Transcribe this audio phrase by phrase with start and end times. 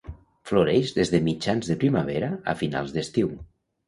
[0.51, 3.31] Floreix des de mitjans de primavera a finals d'estiu.